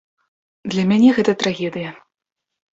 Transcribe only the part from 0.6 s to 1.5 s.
Для мяне гэта